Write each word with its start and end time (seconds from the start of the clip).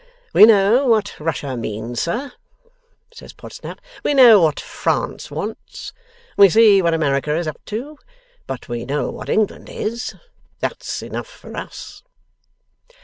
'We 0.33 0.47
know 0.47 0.87
what 0.87 1.13
Russia 1.19 1.55
means, 1.55 2.01
sir,' 2.01 2.33
says 3.13 3.33
Podsnap; 3.33 3.79
'we 4.03 4.15
know 4.15 4.41
what 4.41 4.59
France 4.59 5.29
wants; 5.29 5.93
we 6.35 6.49
see 6.49 6.81
what 6.81 6.95
America 6.95 7.35
is 7.35 7.47
up 7.47 7.63
to; 7.65 7.99
but 8.47 8.67
we 8.67 8.83
know 8.83 9.11
what 9.11 9.29
England 9.29 9.69
is. 9.69 10.15
That's 10.59 11.03
enough 11.03 11.27
for 11.27 11.55
us. 11.55 12.01